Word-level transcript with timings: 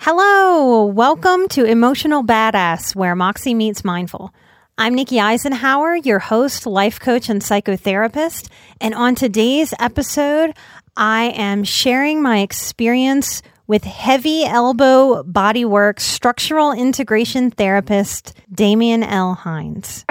Hello, 0.00 0.84
welcome 0.84 1.48
to 1.48 1.64
Emotional 1.64 2.22
Badass, 2.22 2.94
where 2.94 3.16
Moxie 3.16 3.52
meets 3.52 3.84
Mindful. 3.84 4.32
I'm 4.78 4.94
Nikki 4.94 5.16
Eisenhauer, 5.16 6.06
your 6.06 6.20
host, 6.20 6.66
life 6.66 7.00
coach, 7.00 7.28
and 7.28 7.42
psychotherapist. 7.42 8.48
And 8.80 8.94
on 8.94 9.16
today's 9.16 9.74
episode, 9.80 10.54
I 10.96 11.30
am 11.34 11.64
sharing 11.64 12.22
my 12.22 12.42
experience 12.42 13.42
with 13.66 13.82
heavy 13.82 14.44
elbow 14.44 15.24
bodywork 15.24 15.98
structural 15.98 16.70
integration 16.70 17.50
therapist 17.50 18.34
Dameion 18.54 19.04
L. 19.04 19.34
Hines. 19.34 20.04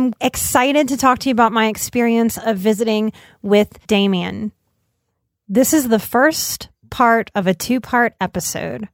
Am 0.00 0.14
excited 0.18 0.88
to 0.88 0.96
talk 0.96 1.18
to 1.18 1.28
you 1.28 1.32
about 1.32 1.52
my 1.52 1.66
experience 1.66 2.38
of 2.38 2.56
visiting 2.56 3.12
with 3.42 3.86
Dameion. 3.86 4.50
This 5.46 5.74
is 5.74 5.88
the 5.88 5.98
first 5.98 6.70
part 6.88 7.30
of 7.34 7.46
a 7.46 7.52
two 7.52 7.82
part 7.82 8.14
episode. 8.18 8.88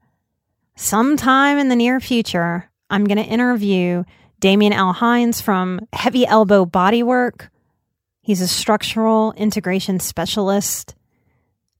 Sometime 0.74 1.58
in 1.58 1.68
the 1.68 1.76
near 1.76 2.00
future, 2.00 2.68
I'm 2.90 3.04
going 3.04 3.22
to 3.22 3.24
interview 3.24 4.02
Dameion 4.40 4.72
L. 4.72 4.92
Hines 4.92 5.40
from 5.40 5.78
Heavy 5.92 6.26
Elbow 6.26 6.66
Bodywork. 6.66 7.50
He's 8.20 8.40
a 8.40 8.48
structural 8.48 9.32
integration 9.34 10.00
specialist 10.00 10.95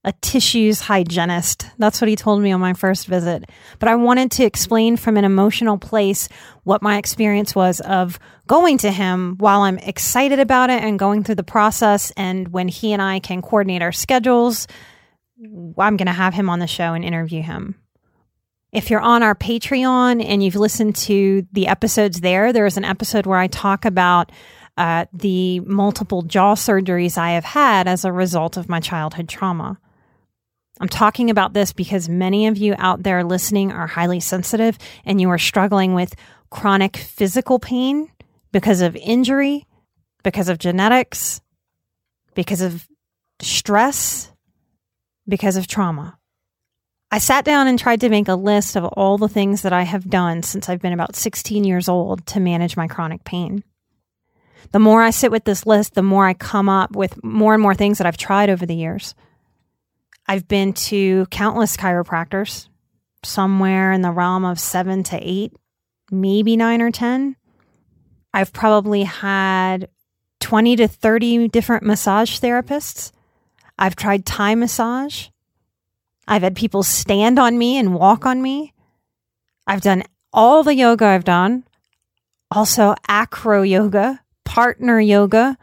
a 0.03 0.13
tissues 0.21 0.79
hygienist. 0.79 1.67
That's 1.77 1.99
what 1.99 2.07
he 2.07 2.15
told 2.15 2.41
me 2.41 2.51
on 2.51 2.61
my 2.61 2.73
first 2.73 3.07
visit. 3.07 3.49
But 3.79 3.89
I 3.89 3.95
wanted 3.95 4.31
to 4.31 4.45
explain 4.45 4.95
from 4.95 5.17
an 5.17 5.25
emotional 5.25 5.77
place 5.77 6.29
what 6.63 6.81
my 6.81 6.97
experience 6.97 7.53
was 7.53 7.81
of 7.81 8.19
going 8.47 8.77
to 8.79 8.91
him 8.91 9.35
while 9.37 9.61
I'm 9.61 9.77
excited 9.79 10.39
about 10.39 10.69
it 10.69 10.81
and 10.81 10.97
going 10.97 11.23
through 11.23 11.35
the 11.35 11.43
process. 11.43 12.11
And 12.15 12.47
when 12.49 12.67
he 12.67 12.93
and 12.93 13.01
I 13.01 13.19
can 13.19 13.41
coordinate 13.41 13.81
our 13.81 13.91
schedules, 13.91 14.67
I'm 15.39 15.97
going 15.97 16.07
to 16.07 16.13
have 16.13 16.33
him 16.33 16.49
on 16.49 16.59
the 16.59 16.67
show 16.67 16.93
and 16.93 17.03
interview 17.03 17.41
him. 17.41 17.75
If 18.71 18.89
you're 18.89 19.01
on 19.01 19.23
our 19.23 19.35
Patreon 19.35 20.23
and 20.23 20.43
you've 20.43 20.55
listened 20.55 20.95
to 20.97 21.45
the 21.51 21.67
episodes 21.67 22.21
there, 22.21 22.53
there's 22.53 22.77
an 22.77 22.85
episode 22.85 23.25
where 23.25 23.39
I 23.39 23.47
talk 23.47 23.85
about 23.85 24.31
uh, 24.77 25.05
the 25.11 25.59
multiple 25.61 26.21
jaw 26.21 26.55
surgeries 26.55 27.17
I 27.17 27.31
have 27.31 27.45
had 27.45 27.87
as 27.87 28.05
a 28.05 28.11
result 28.11 28.57
of 28.57 28.69
my 28.69 28.79
childhood 28.79 29.27
trauma. 29.27 29.79
I'm 30.79 30.89
talking 30.89 31.29
about 31.29 31.53
this 31.53 31.73
because 31.73 32.07
many 32.07 32.47
of 32.47 32.57
you 32.57 32.75
out 32.77 33.03
there 33.03 33.23
listening 33.23 33.71
are 33.71 33.87
highly 33.87 34.19
sensitive 34.19 34.77
and 35.05 35.19
you 35.19 35.29
are 35.29 35.37
struggling 35.37 35.93
with 35.93 36.13
chronic 36.49 36.97
physical 36.97 37.59
pain 37.59 38.09
because 38.51 38.81
of 38.81 38.95
injury, 38.95 39.65
because 40.23 40.49
of 40.49 40.59
genetics, 40.59 41.41
because 42.35 42.61
of 42.61 42.87
stress, 43.41 44.31
because 45.27 45.57
of 45.57 45.67
trauma. 45.67 46.17
I 47.09 47.19
sat 47.19 47.45
down 47.45 47.67
and 47.67 47.79
tried 47.79 48.01
to 48.01 48.09
make 48.09 48.27
a 48.27 48.35
list 48.35 48.75
of 48.75 48.83
all 48.83 49.17
the 49.17 49.29
things 49.29 49.61
that 49.61 49.71
I 49.71 49.83
have 49.83 50.09
done 50.09 50.43
since 50.43 50.67
I've 50.67 50.81
been 50.81 50.93
about 50.93 51.15
16 51.15 51.63
years 51.63 51.87
old 51.87 52.25
to 52.27 52.39
manage 52.39 52.75
my 52.75 52.87
chronic 52.87 53.23
pain. 53.23 53.63
The 54.71 54.79
more 54.79 55.01
I 55.01 55.11
sit 55.11 55.31
with 55.31 55.45
this 55.45 55.65
list, 55.65 55.93
the 55.93 56.03
more 56.03 56.27
I 56.27 56.33
come 56.33 56.67
up 56.67 56.95
with 56.95 57.23
more 57.23 57.53
and 57.53 57.63
more 57.63 57.75
things 57.75 57.97
that 57.97 58.07
I've 58.07 58.17
tried 58.17 58.49
over 58.49 58.65
the 58.65 58.75
years. 58.75 59.15
I've 60.27 60.47
been 60.47 60.73
to 60.73 61.25
countless 61.27 61.77
chiropractors, 61.77 62.67
somewhere 63.23 63.93
in 63.93 64.01
the 64.01 64.11
realm 64.11 64.43
of 64.43 64.59
seven 64.59 65.03
to 65.03 65.17
eight, 65.21 65.53
maybe 66.11 66.57
nine 66.57 66.81
or 66.81 66.91
10. 66.91 67.37
I've 68.33 68.51
probably 68.51 69.03
had 69.03 69.87
20 70.41 70.75
to 70.77 70.87
30 70.87 71.47
different 71.47 71.83
massage 71.83 72.39
therapists. 72.39 73.11
I've 73.79 73.95
tried 73.95 74.25
Thai 74.25 74.55
massage. 74.55 75.27
I've 76.27 76.43
had 76.43 76.57
people 76.57 76.83
stand 76.83 77.39
on 77.39 77.57
me 77.57 77.77
and 77.77 77.95
walk 77.95 78.25
on 78.25 78.41
me. 78.41 78.73
I've 79.65 79.81
done 79.81 80.03
all 80.33 80.61
the 80.61 80.75
yoga 80.75 81.05
I've 81.05 81.23
done, 81.23 81.63
also 82.51 82.95
acro 83.07 83.61
yoga, 83.61 84.21
partner 84.43 84.99
yoga. 84.99 85.57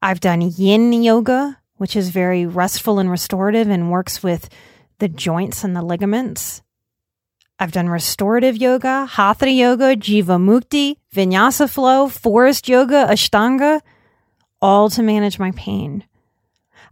I've 0.00 0.20
done 0.20 0.42
yin 0.42 0.92
yoga 0.92 1.58
which 1.76 1.96
is 1.96 2.10
very 2.10 2.46
restful 2.46 2.98
and 2.98 3.10
restorative 3.10 3.68
and 3.68 3.90
works 3.90 4.22
with 4.22 4.48
the 4.98 5.08
joints 5.08 5.64
and 5.64 5.74
the 5.74 5.82
ligaments. 5.82 6.62
I've 7.58 7.72
done 7.72 7.88
restorative 7.88 8.56
yoga, 8.56 9.06
hatha 9.06 9.50
yoga, 9.50 9.96
jiva 9.96 10.38
mukti, 10.40 10.96
vinyasa 11.14 11.70
flow, 11.70 12.08
forest 12.08 12.68
yoga, 12.68 13.06
ashtanga, 13.08 13.80
all 14.60 14.90
to 14.90 15.02
manage 15.02 15.38
my 15.38 15.52
pain. 15.52 16.04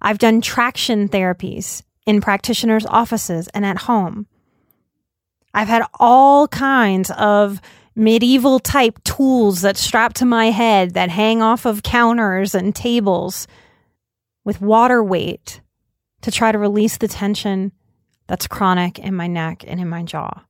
I've 0.00 0.18
done 0.18 0.40
traction 0.40 1.08
therapies 1.08 1.82
in 2.06 2.20
practitioners' 2.20 2.86
offices 2.86 3.48
and 3.48 3.64
at 3.64 3.78
home. 3.78 4.26
I've 5.54 5.68
had 5.68 5.86
all 5.98 6.48
kinds 6.48 7.10
of 7.12 7.60
medieval 7.94 8.58
type 8.58 9.02
tools 9.04 9.60
that 9.62 9.76
strap 9.76 10.14
to 10.14 10.24
my 10.24 10.46
head 10.46 10.94
that 10.94 11.10
hang 11.10 11.42
off 11.42 11.66
of 11.66 11.82
counters 11.82 12.54
and 12.54 12.74
tables 12.74 13.46
with 14.44 14.60
water 14.60 15.02
weight 15.02 15.60
to 16.22 16.30
try 16.30 16.52
to 16.52 16.58
release 16.58 16.98
the 16.98 17.08
tension 17.08 17.72
that's 18.26 18.46
chronic 18.46 18.98
in 18.98 19.14
my 19.14 19.26
neck 19.26 19.64
and 19.66 19.80
in 19.80 19.88
my 19.88 20.02
jaw. 20.02 20.44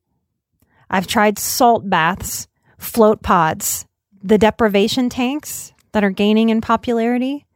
I've 0.91 1.06
tried 1.06 1.38
salt 1.38 1.88
baths, 1.88 2.47
float 2.78 3.22
pods, 3.22 3.86
the 4.22 4.38
deprivation 4.38 5.08
tanks 5.08 5.72
that 5.92 6.04
are 6.04 6.10
gaining 6.10 6.50
in 6.50 6.60
popularity. 6.60 7.47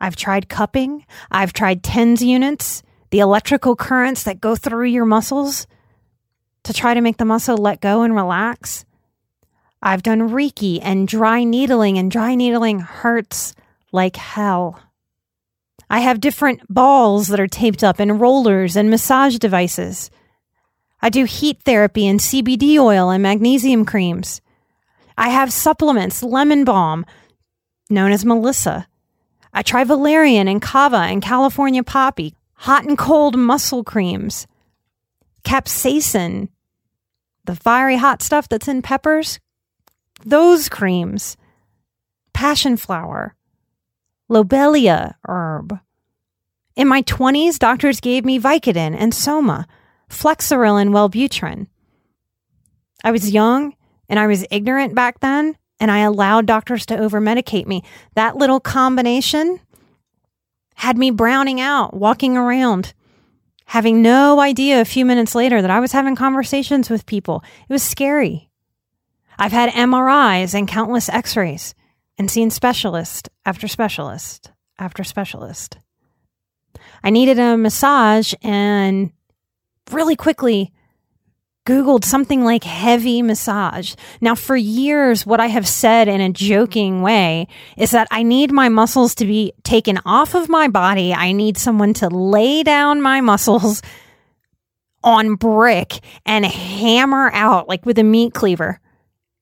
I've 0.00 0.16
tried 0.16 0.48
cupping. 0.48 1.04
I've 1.30 1.52
tried 1.52 1.82
TENS 1.82 2.22
units, 2.22 2.82
the 3.10 3.20
electrical 3.20 3.76
currents 3.76 4.24
that 4.24 4.40
go 4.40 4.56
through 4.56 4.86
your 4.86 5.04
muscles 5.04 5.66
to 6.64 6.72
try 6.72 6.94
to 6.94 7.00
make 7.00 7.16
the 7.16 7.24
muscle 7.24 7.56
let 7.56 7.80
go 7.80 8.02
and 8.02 8.14
relax. 8.14 8.84
I've 9.82 10.02
done 10.02 10.30
Reiki 10.30 10.78
and 10.82 11.06
dry 11.06 11.44
needling, 11.44 11.98
and 11.98 12.10
dry 12.10 12.34
needling 12.34 12.80
hurts 12.80 13.54
like 13.92 14.16
hell. 14.16 14.80
I 15.90 16.00
have 16.00 16.20
different 16.20 16.60
balls 16.68 17.28
that 17.28 17.40
are 17.40 17.46
taped 17.46 17.84
up 17.84 18.00
and 18.00 18.20
rollers 18.20 18.76
and 18.76 18.90
massage 18.90 19.38
devices. 19.38 20.10
I 21.00 21.10
do 21.10 21.24
heat 21.24 21.60
therapy 21.64 22.06
and 22.06 22.18
CBD 22.18 22.78
oil 22.78 23.10
and 23.10 23.22
magnesium 23.22 23.84
creams. 23.84 24.40
I 25.16 25.28
have 25.28 25.52
supplements, 25.52 26.22
lemon 26.22 26.64
balm, 26.64 27.04
known 27.90 28.10
as 28.10 28.24
Melissa. 28.24 28.86
I 29.52 29.62
try 29.62 29.84
valerian 29.84 30.48
and 30.48 30.60
kava 30.60 30.96
and 30.96 31.22
California 31.22 31.84
poppy, 31.84 32.34
hot 32.54 32.84
and 32.84 32.98
cold 32.98 33.38
muscle 33.38 33.84
creams, 33.84 34.46
capsaicin, 35.44 36.48
the 37.44 37.54
fiery 37.54 37.96
hot 37.96 38.22
stuff 38.22 38.48
that's 38.48 38.68
in 38.68 38.82
peppers, 38.82 39.38
those 40.24 40.68
creams, 40.68 41.36
passion 42.32 42.76
flower, 42.76 43.36
lobelia 44.28 45.16
herb. 45.28 45.78
In 46.76 46.88
my 46.88 47.02
20s, 47.02 47.58
doctors 47.58 48.00
gave 48.00 48.24
me 48.24 48.38
Vicodin 48.40 48.96
and 48.98 49.14
Soma, 49.14 49.66
Flexeril 50.08 50.80
and 50.80 50.90
Wellbutrin. 50.90 51.66
I 53.04 53.12
was 53.12 53.30
young 53.30 53.74
and 54.08 54.18
I 54.18 54.26
was 54.26 54.46
ignorant 54.50 54.94
back 54.94 55.20
then, 55.20 55.56
and 55.80 55.90
I 55.90 55.98
allowed 55.98 56.46
doctors 56.46 56.86
to 56.86 56.96
overmedicate 56.96 57.66
me. 57.66 57.82
That 58.14 58.36
little 58.36 58.60
combination 58.60 59.60
had 60.74 60.98
me 60.98 61.10
browning 61.10 61.60
out, 61.60 61.94
walking 61.94 62.36
around, 62.36 62.92
having 63.66 64.02
no 64.02 64.40
idea 64.40 64.80
a 64.80 64.84
few 64.84 65.04
minutes 65.04 65.34
later 65.34 65.62
that 65.62 65.70
I 65.70 65.80
was 65.80 65.92
having 65.92 66.16
conversations 66.16 66.90
with 66.90 67.06
people. 67.06 67.42
It 67.68 67.72
was 67.72 67.82
scary. 67.82 68.50
I've 69.38 69.52
had 69.52 69.70
MRIs 69.70 70.54
and 70.54 70.68
countless 70.68 71.08
x 71.08 71.36
rays 71.36 71.74
and 72.18 72.30
seen 72.30 72.50
specialist 72.50 73.28
after 73.44 73.68
specialist 73.68 74.50
after 74.78 75.04
specialist. 75.04 75.78
I 77.02 77.10
needed 77.10 77.38
a 77.38 77.56
massage 77.56 78.34
and 78.42 79.12
really 79.90 80.16
quickly 80.16 80.72
Googled 81.66 82.04
something 82.04 82.44
like 82.44 82.62
heavy 82.62 83.22
massage. 83.22 83.94
Now, 84.20 84.34
for 84.34 84.54
years, 84.54 85.24
what 85.24 85.40
I 85.40 85.46
have 85.46 85.66
said 85.66 86.08
in 86.08 86.20
a 86.20 86.30
joking 86.30 87.00
way 87.00 87.48
is 87.78 87.92
that 87.92 88.06
I 88.10 88.22
need 88.22 88.52
my 88.52 88.68
muscles 88.68 89.14
to 89.16 89.24
be 89.24 89.54
taken 89.62 89.98
off 90.04 90.34
of 90.34 90.50
my 90.50 90.68
body. 90.68 91.14
I 91.14 91.32
need 91.32 91.56
someone 91.56 91.94
to 91.94 92.08
lay 92.08 92.64
down 92.64 93.00
my 93.00 93.22
muscles 93.22 93.80
on 95.02 95.36
brick 95.36 96.00
and 96.26 96.44
hammer 96.44 97.30
out 97.32 97.66
like 97.68 97.86
with 97.86 97.98
a 97.98 98.04
meat 98.04 98.34
cleaver 98.34 98.78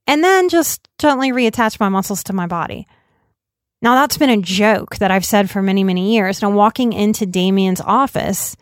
and 0.06 0.22
then 0.22 0.48
just 0.48 0.88
gently 0.98 1.30
reattach 1.30 1.78
my 1.78 1.88
muscles 1.88 2.24
to 2.24 2.32
my 2.32 2.46
body. 2.46 2.86
Now, 3.80 3.96
that's 3.96 4.18
been 4.18 4.30
a 4.30 4.40
joke 4.40 4.96
that 4.96 5.10
I've 5.10 5.24
said 5.24 5.50
for 5.50 5.60
many, 5.60 5.82
many 5.82 6.12
years. 6.14 6.40
Now, 6.40 6.50
walking 6.50 6.92
into 6.92 7.26
Dameion's 7.26 7.80
office, 7.80 8.56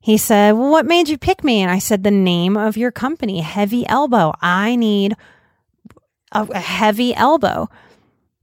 he 0.00 0.16
said, 0.16 0.52
Well, 0.52 0.70
what 0.70 0.86
made 0.86 1.08
you 1.08 1.18
pick 1.18 1.44
me? 1.44 1.60
And 1.60 1.70
I 1.70 1.78
said, 1.78 2.02
The 2.02 2.10
name 2.10 2.56
of 2.56 2.76
your 2.76 2.90
company, 2.90 3.40
Heavy 3.40 3.86
Elbow. 3.86 4.32
I 4.40 4.74
need 4.76 5.16
a, 6.32 6.58
heavy 6.58 7.14
elbow. 7.14 7.68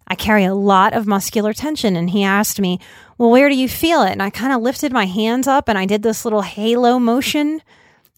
I 0.07 0.16
carry 0.16 0.44
a 0.44 0.54
lot 0.54 0.94
of 0.94 1.07
muscular 1.07 1.54
tension. 1.54 1.95
And 1.95 2.10
he 2.12 2.24
asked 2.24 2.60
me, 2.60 2.80
Well, 3.18 3.31
where 3.31 3.50
do 3.50 3.56
you 3.56 3.68
feel 3.68 4.04
it? 4.04 4.12
And 4.12 4.22
I 4.22 4.30
kind 4.30 4.54
of 4.54 4.62
lifted 4.62 4.92
my 4.92 5.06
hands 5.06 5.48
up 5.48 5.68
and 5.68 5.77
I 5.77 5.86
did 5.86 6.04
this 6.04 6.25
little 6.25 6.42
halo 6.42 7.00
motion 7.00 7.62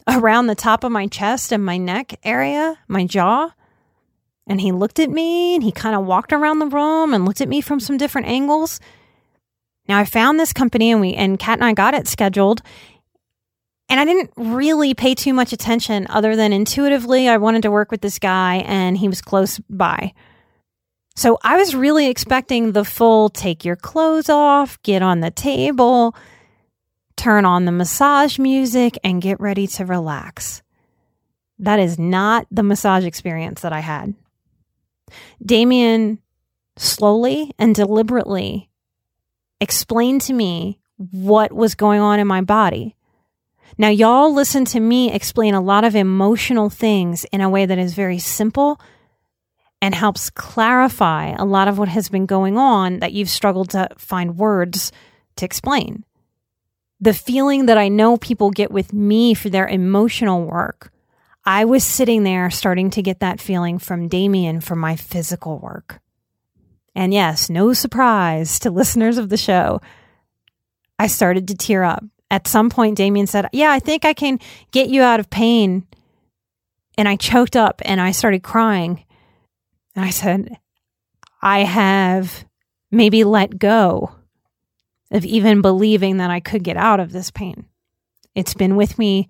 around 0.08 0.48
the 0.48 0.56
top 0.56 0.84
of 0.84 0.92
my 0.92 1.08
chest 1.08 1.52
and 1.52 1.64
my 1.64 1.78
neck 1.78 2.20
area, 2.24 2.78
my 2.88 3.06
jaw. 3.06 3.52
And 4.48 4.62
he 4.62 4.72
looked 4.72 5.00
at 5.00 5.10
me 5.10 5.56
and 5.56 5.64
he 5.64 5.72
kind 5.72 5.96
of 5.96 6.06
walked 6.06 6.32
around 6.32 6.60
the 6.60 6.68
room 6.68 7.14
and 7.14 7.26
looked 7.26 7.42
at 7.42 7.50
me 7.50 7.62
from 7.62 7.80
some 7.80 7.98
different 7.98 8.28
angles. 8.28 8.80
Now 9.88 10.00
I 10.00 10.06
found 10.06 10.40
this 10.40 10.54
company 10.54 10.92
and 10.92 11.02
we 11.02 11.14
and 11.14 11.38
Kat 11.38 11.60
and 11.60 11.66
I 11.66 11.74
got 11.74 11.94
it 11.94 12.08
scheduled 12.08 12.62
and 13.90 14.00
I 14.00 14.06
didn't 14.06 14.32
really 14.36 14.94
pay 14.94 15.16
too 15.16 15.34
much 15.34 15.54
attention 15.54 16.08
other 16.10 16.36
than 16.36 16.52
intuitively, 16.52 17.30
I 17.30 17.38
wanted 17.38 17.62
to 17.64 17.72
work 17.72 17.90
with 17.90 18.02
this 18.02 18.20
guy 18.20 18.58
and 18.66 18.98
he 18.98 19.08
was 19.08 19.22
close 19.22 19.60
by. 19.70 20.14
So 21.16 21.40
I 21.44 21.58
was 21.58 21.74
really 21.74 22.08
expecting 22.08 22.74
the 22.74 22.86
full 22.86 23.30
take 23.30 23.66
your 23.66 23.76
clothes 23.76 24.30
off, 24.30 24.82
get 24.84 25.02
on 25.02 25.22
the 25.22 25.32
table, 25.32 26.16
turn 27.16 27.46
on 27.46 27.66
the 27.66 27.72
massage 27.72 28.38
music, 28.38 29.00
and 29.04 29.22
get 29.22 29.40
ready 29.40 29.68
to 29.68 29.86
relax. 29.86 30.62
That 31.60 31.80
is 31.80 31.98
not 31.98 32.46
the 32.52 32.62
massage 32.62 33.06
experience 33.06 33.62
that 33.62 33.74
I 33.74 33.80
had. 33.80 34.14
Dameion 35.44 36.20
slowly 36.76 37.52
and 37.58 37.74
deliberately 37.74 38.70
explained 39.60 40.22
to 40.22 40.34
me 40.34 40.80
what 40.98 41.52
was 41.52 41.76
going 41.76 42.00
on 42.00 42.20
in 42.20 42.28
my 42.28 42.42
body 42.42 42.98
now, 43.78 43.90
y'all 43.90 44.34
listen 44.34 44.66
to 44.66 44.80
me 44.80 45.12
explain 45.12 45.54
a 45.54 45.62
lot 45.62 45.84
of 45.84 45.96
emotional 45.96 46.70
things 46.70 47.26
in 47.26 47.42
a 47.42 47.50
way 47.50 47.66
that 47.66 47.78
is 47.78 47.94
very 47.94 48.18
simple 48.18 48.82
and 49.82 49.94
helps 49.94 50.32
clarify 50.32 51.36
a 51.38 51.46
lot 51.46 51.68
of 51.68 51.78
what 51.78 51.88
has 51.88 52.10
been 52.10 52.26
going 52.26 52.58
on 52.58 53.00
that 53.00 53.14
you've 53.14 53.30
struggled 53.30 53.70
to 53.72 53.90
find 53.98 54.38
words 54.38 54.92
to 55.36 55.46
explain. 55.46 56.04
The 57.00 57.14
feeling 57.14 57.68
that 57.68 57.78
I 57.78 57.90
know 57.90 58.18
people 58.18 58.50
get 58.50 58.72
with 58.72 58.94
me 58.94 59.36
for 59.36 59.50
their 59.50 59.68
emotional 59.68 60.44
work, 60.44 60.92
I 61.48 61.66
was 61.66 61.84
sitting 61.84 62.24
there 62.24 62.52
starting 62.52 62.90
to 62.92 63.02
get 63.02 63.22
that 63.22 63.42
feeling 63.42 63.80
from 63.80 64.10
Dameion 64.10 64.62
for 64.62 64.76
my 64.76 64.96
physical 64.96 65.60
work. 65.60 66.02
And 66.94 67.14
yes, 67.14 67.50
no 67.50 67.74
surprise 67.74 68.60
to 68.60 68.70
listeners 68.72 69.18
of 69.18 69.30
the 69.30 69.38
show, 69.38 69.82
I 71.00 71.08
started 71.08 71.48
to 71.48 71.56
tear 71.56 71.84
up 71.84 72.04
at 72.30 72.48
some 72.48 72.70
point, 72.70 72.98
Dameion 72.98 73.28
said, 73.28 73.48
Yeah, 73.54 73.72
I 73.72 73.80
think 73.80 74.04
I 74.04 74.14
can 74.14 74.40
get 74.72 74.90
you 74.90 75.02
out 75.02 75.20
of 75.20 75.30
pain. 75.30 75.86
And 76.98 77.08
I 77.08 77.16
choked 77.16 77.56
up 77.56 77.82
and 77.86 78.02
I 78.02 78.12
started 78.12 78.44
crying. 78.44 79.06
And 79.96 80.04
I 80.04 80.10
said, 80.10 80.60
I 81.42 81.60
have 81.60 82.46
maybe 82.92 83.24
let 83.24 83.60
go 83.60 84.16
of 85.12 85.24
even 85.24 85.62
believing 85.62 86.18
that 86.18 86.32
I 86.32 86.40
could 86.40 86.64
get 86.64 86.76
out 86.76 87.00
of 87.00 87.12
this 87.12 87.32
pain. 87.32 87.66
It's 88.36 88.54
been 88.54 88.76
with 88.76 89.00
me 89.00 89.30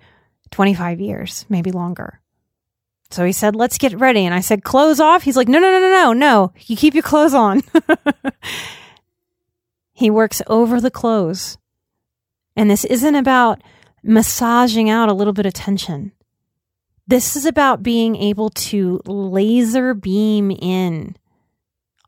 25 0.52 1.00
years, 1.00 1.46
maybe 1.50 1.72
longer. 1.72 2.20
So 3.10 3.26
he 3.26 3.32
said, 3.32 3.56
Let's 3.56 3.78
get 3.78 3.98
ready. 4.00 4.26
And 4.26 4.34
I 4.34 4.42
said, 4.42 4.64
Clothes 4.64 5.00
off? 5.00 5.24
He's 5.24 5.38
like, 5.38 5.48
No, 5.48 5.60
no, 5.60 5.72
no, 5.72 5.80
no, 5.80 5.90
no, 5.90 6.14
no. 6.14 6.54
You 6.66 6.76
keep 6.76 6.94
your 6.94 7.04
clothes 7.04 7.34
on. 7.34 7.62
he 9.94 10.10
works 10.10 10.42
over 10.48 10.82
the 10.82 10.92
clothes 10.92 11.58
and 12.58 12.72
this 12.72 12.84
isn't 12.86 13.16
about 13.16 13.62
massaging 14.04 14.90
out 14.90 15.10
a 15.10 15.14
little 15.14 15.32
bit 15.32 15.46
of 15.46 15.54
tension. 15.54 16.12
This 17.06 17.36
is 17.36 17.46
about 17.46 17.84
being 17.84 18.16
able 18.16 18.50
to 18.50 19.00
laser 19.06 19.94
beam 19.94 20.52
in 20.52 21.16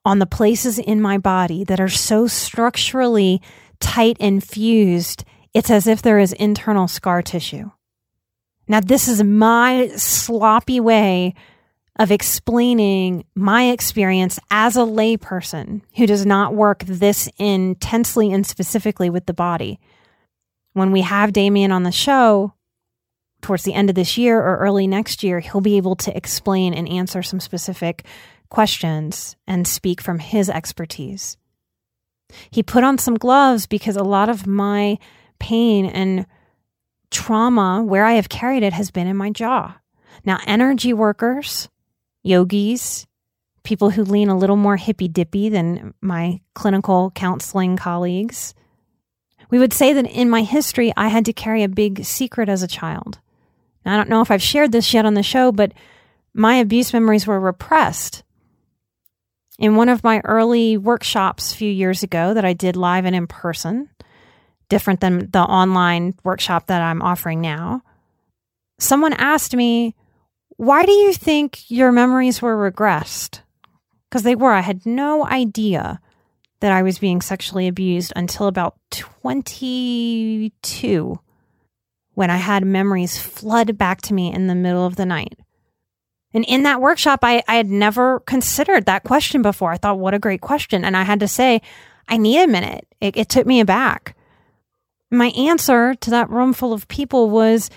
on 0.03 0.17
the 0.17 0.25
places 0.25 0.79
in 0.79 0.99
my 0.99 1.17
body 1.17 1.63
that 1.65 1.79
are 1.79 1.87
so 1.87 2.25
structurally 2.25 3.41
tight 3.79 4.17
and 4.19 4.43
fused, 4.43 5.23
it's 5.53 5.69
as 5.69 5.87
if 5.87 6.01
there 6.01 6.19
is 6.19 6.33
internal 6.33 6.87
scar 6.87 7.21
tissue. 7.21 7.69
Now, 8.69 8.79
this 8.79 9.09
is 9.09 9.21
my 9.21 9.89
sloppy 9.97 10.79
way 10.79 11.33
of 11.97 12.11
explaining 12.11 13.25
my 13.35 13.71
experience 13.71 14.39
as 14.49 14.77
a 14.77 14.81
layperson 14.81 15.81
who 15.97 16.07
does 16.07 16.25
not 16.25 16.55
work 16.55 16.85
this 16.85 17.27
intensely 17.37 18.31
and 18.31 18.47
specifically 18.47 19.09
with 19.09 19.25
the 19.25 19.33
body 19.33 19.81
when 20.73 20.91
we 20.91 21.01
have 21.01 21.31
Dameion 21.31 21.71
on 21.71 21.83
the 21.83 21.91
show 21.91 22.53
towards 23.41 23.63
the 23.63 23.73
end 23.73 23.89
of 23.89 23.95
this 23.95 24.17
year 24.17 24.39
or 24.39 24.57
early 24.57 24.87
next 24.87 25.23
year, 25.23 25.39
he'll 25.39 25.61
be 25.61 25.77
able 25.77 25.95
to 25.97 26.15
explain 26.15 26.73
and 26.73 26.87
answer 26.89 27.23
some 27.23 27.39
specific 27.39 28.05
questions 28.49 29.35
and 29.47 29.67
speak 29.67 30.01
from 30.01 30.19
his 30.19 30.49
expertise. 30.49 31.37
He 32.51 32.63
put 32.63 32.83
on 32.83 32.97
some 32.97 33.15
gloves 33.15 33.65
because 33.65 33.95
a 33.95 34.03
lot 34.03 34.29
of 34.29 34.45
my 34.45 34.97
pain 35.39 35.85
and 35.85 36.25
trauma, 37.11 37.83
where 37.83 38.05
I 38.05 38.13
have 38.13 38.29
carried 38.29 38.63
it, 38.63 38.73
has 38.73 38.91
been 38.91 39.07
in 39.07 39.17
my 39.17 39.29
jaw. 39.29 39.75
Now, 40.25 40.39
energy 40.45 40.93
workers, 40.93 41.69
yogis, 42.23 43.07
people 43.63 43.89
who 43.89 44.03
lean 44.03 44.29
a 44.29 44.37
little 44.37 44.55
more 44.55 44.77
hippy 44.77 45.07
dippy 45.07 45.49
than 45.49 45.93
my 46.01 46.41
clinical 46.53 47.11
counseling 47.11 47.77
colleagues, 47.77 48.53
we 49.49 49.59
would 49.59 49.73
say 49.73 49.93
that 49.93 50.05
in 50.07 50.29
my 50.29 50.43
history, 50.43 50.93
I 50.95 51.07
had 51.07 51.25
to 51.25 51.33
carry 51.33 51.63
a 51.63 51.69
big 51.69 52.05
secret 52.05 52.49
as 52.49 52.63
a 52.63 52.67
child. 52.67 53.19
Now, 53.85 53.93
I 53.93 53.97
don't 53.97 54.09
know 54.09 54.21
if 54.21 54.31
I've 54.31 54.41
shared 54.41 54.71
this 54.71 54.93
yet 54.93 55.05
on 55.05 55.13
the 55.13 55.23
show, 55.23 55.51
but 55.51 55.73
my 56.33 56.55
abuse 56.55 56.93
memories 56.93 57.25
were 57.25 57.39
repressed. 57.39 58.23
In 59.57 59.75
one 59.75 59.89
of 59.89 60.03
my 60.03 60.21
early 60.23 60.77
workshops 60.77 61.51
a 61.51 61.57
few 61.57 61.69
years 61.69 62.03
ago 62.03 62.33
that 62.33 62.45
I 62.45 62.53
did 62.53 62.75
live 62.75 63.05
and 63.05 63.15
in 63.15 63.27
person, 63.27 63.89
different 64.69 65.01
than 65.01 65.29
the 65.31 65.41
online 65.41 66.15
workshop 66.23 66.67
that 66.67 66.81
I'm 66.81 67.01
offering 67.01 67.41
now, 67.41 67.81
someone 68.79 69.13
asked 69.13 69.55
me, 69.55 69.95
Why 70.57 70.85
do 70.85 70.91
you 70.91 71.13
think 71.13 71.69
your 71.69 71.91
memories 71.91 72.41
were 72.41 72.71
regressed? 72.71 73.41
Because 74.09 74.23
they 74.23 74.35
were. 74.35 74.53
I 74.53 74.61
had 74.61 74.85
no 74.85 75.25
idea 75.25 75.99
that 76.61 76.71
I 76.71 76.83
was 76.83 76.99
being 76.99 77.21
sexually 77.21 77.67
abused 77.67 78.13
until 78.15 78.47
about 78.47 78.77
22 78.91 81.19
when 82.15 82.29
I 82.29 82.37
had 82.37 82.65
memories 82.65 83.17
flood 83.17 83.77
back 83.77 84.01
to 84.03 84.13
me 84.13 84.33
in 84.33 84.47
the 84.47 84.55
middle 84.55 84.85
of 84.85 84.95
the 84.97 85.05
night. 85.05 85.39
And 86.33 86.45
in 86.45 86.63
that 86.63 86.81
workshop, 86.81 87.19
I, 87.23 87.43
I 87.47 87.55
had 87.55 87.67
never 87.67 88.19
considered 88.21 88.85
that 88.85 89.03
question 89.03 89.41
before. 89.41 89.71
I 89.71 89.77
thought, 89.77 89.99
what 89.99 90.13
a 90.13 90.19
great 90.19 90.41
question. 90.41 90.83
And 90.83 90.95
I 90.95 91.03
had 91.03 91.21
to 91.21 91.27
say, 91.27 91.61
I 92.07 92.17
need 92.17 92.43
a 92.43 92.47
minute. 92.47 92.87
It, 92.99 93.17
it 93.17 93.29
took 93.29 93.47
me 93.47 93.61
aback. 93.61 94.15
My 95.11 95.27
answer 95.29 95.95
to 95.95 96.09
that 96.11 96.29
room 96.29 96.53
full 96.53 96.73
of 96.73 96.87
people 96.87 97.29
was, 97.29 97.69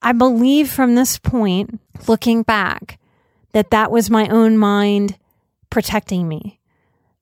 I 0.00 0.12
believe 0.12 0.70
from 0.70 0.94
this 0.94 1.18
point, 1.18 1.80
looking 2.06 2.42
back, 2.42 2.98
that 3.52 3.70
that 3.70 3.90
was 3.90 4.10
my 4.10 4.28
own 4.28 4.56
mind 4.56 5.18
protecting 5.70 6.28
me 6.28 6.58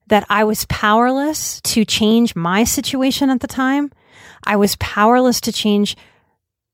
that 0.08 0.24
I 0.28 0.44
was 0.44 0.66
powerless 0.66 1.60
to 1.62 1.84
change 1.84 2.36
my 2.36 2.64
situation 2.64 3.30
at 3.30 3.40
the 3.40 3.46
time. 3.46 3.90
I 4.44 4.56
was 4.56 4.76
powerless 4.76 5.40
to 5.42 5.52
change 5.52 5.96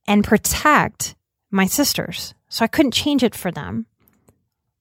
and 0.07 0.25
protect 0.25 1.15
my 1.51 1.67
sisters. 1.67 2.35
So 2.49 2.65
I 2.65 2.69
couldn't 2.69 2.93
change 2.93 3.23
it 3.23 3.35
for 3.35 3.51
them. 3.51 3.87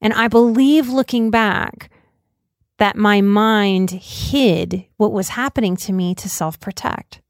And 0.02 0.14
I 0.14 0.28
believe 0.28 0.90
looking 0.90 1.30
back 1.30 1.90
that 2.78 2.98
my 2.98 3.22
mind 3.22 3.92
hid 3.92 4.86
what 4.98 5.14
was 5.14 5.30
happening 5.30 5.78
to 5.78 5.94
me 5.94 6.16
to 6.16 6.28
self 6.28 6.60
protect. 6.60 7.22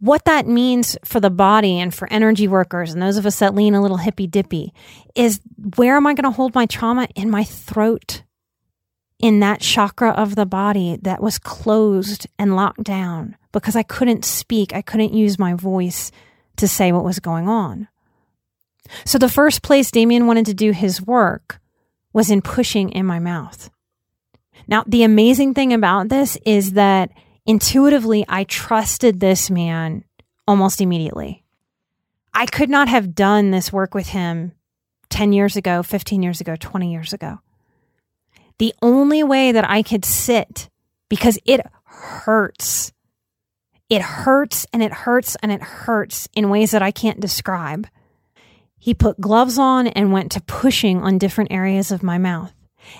What 0.00 0.24
that 0.26 0.46
means 0.46 0.96
for 1.04 1.18
the 1.18 1.30
body 1.30 1.80
and 1.80 1.92
for 1.92 2.10
energy 2.12 2.46
workers 2.46 2.92
and 2.92 3.02
those 3.02 3.16
of 3.16 3.26
us 3.26 3.40
that 3.40 3.54
lean 3.54 3.74
a 3.74 3.82
little 3.82 3.96
hippy 3.96 4.28
dippy 4.28 4.72
is 5.14 5.40
where 5.76 5.96
am 5.96 6.06
I 6.06 6.14
going 6.14 6.24
to 6.24 6.36
hold 6.36 6.54
my 6.54 6.66
trauma? 6.66 7.08
In 7.16 7.30
my 7.30 7.42
throat, 7.42 8.22
in 9.18 9.40
that 9.40 9.60
chakra 9.60 10.10
of 10.10 10.36
the 10.36 10.46
body 10.46 10.98
that 11.02 11.20
was 11.20 11.38
closed 11.38 12.26
and 12.38 12.54
locked 12.54 12.84
down 12.84 13.36
because 13.52 13.74
I 13.74 13.82
couldn't 13.82 14.24
speak. 14.24 14.72
I 14.72 14.82
couldn't 14.82 15.14
use 15.14 15.38
my 15.38 15.54
voice 15.54 16.12
to 16.56 16.68
say 16.68 16.92
what 16.92 17.04
was 17.04 17.18
going 17.18 17.48
on. 17.48 17.88
So 19.04 19.18
the 19.18 19.28
first 19.28 19.62
place 19.62 19.90
Dameion 19.90 20.26
wanted 20.26 20.46
to 20.46 20.54
do 20.54 20.70
his 20.70 21.02
work 21.02 21.60
was 22.12 22.30
in 22.30 22.42
pushing 22.42 22.90
in 22.90 23.04
my 23.04 23.18
mouth. 23.18 23.70
Now, 24.66 24.84
the 24.86 25.02
amazing 25.02 25.54
thing 25.54 25.72
about 25.72 26.08
this 26.08 26.38
is 26.44 26.72
that 26.72 27.10
intuitively 27.48 28.24
I 28.28 28.44
trusted 28.44 29.18
this 29.18 29.50
man 29.50 30.04
almost 30.46 30.80
immediately. 30.80 31.42
I 32.32 32.46
could 32.46 32.70
not 32.70 32.88
have 32.88 33.14
done 33.14 33.50
this 33.50 33.72
work 33.72 33.94
with 33.94 34.08
him 34.08 34.52
10 35.08 35.32
years 35.32 35.56
ago, 35.56 35.82
15 35.82 36.22
years 36.22 36.40
ago, 36.40 36.54
20 36.54 36.92
years 36.92 37.12
ago. 37.12 37.40
The 38.58 38.74
only 38.82 39.22
way 39.22 39.50
that 39.50 39.68
I 39.68 39.82
could 39.82 40.04
sit, 40.04 40.68
because 41.08 41.38
it 41.46 41.62
hurts, 41.84 42.92
it 43.88 44.02
hurts 44.02 44.66
and 44.72 44.82
it 44.82 44.92
hurts 44.92 45.36
and 45.42 45.50
it 45.50 45.62
hurts 45.62 46.28
in 46.34 46.50
ways 46.50 46.72
that 46.72 46.82
I 46.82 46.90
can't 46.90 47.18
describe. 47.18 47.88
He 48.76 48.92
put 48.92 49.20
gloves 49.20 49.58
on 49.58 49.86
and 49.86 50.12
went 50.12 50.30
to 50.32 50.42
pushing 50.42 51.02
on 51.02 51.16
different 51.18 51.50
areas 51.50 51.90
of 51.90 52.02
my 52.02 52.18
mouth. 52.18 52.52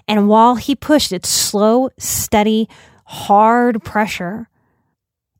And 0.07 0.29
while 0.29 0.55
he 0.57 0.75
pushed, 0.75 1.13
it's 1.13 1.29
slow, 1.29 1.91
steady, 1.99 2.69
hard 3.09 3.83
pressure. 3.83 4.49